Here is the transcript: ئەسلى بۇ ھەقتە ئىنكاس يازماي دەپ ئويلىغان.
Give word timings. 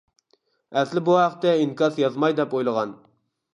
ئەسلى 0.79 1.03
بۇ 1.09 1.17
ھەقتە 1.19 1.53
ئىنكاس 1.61 2.01
يازماي 2.07 2.39
دەپ 2.43 2.59
ئويلىغان. 2.59 2.99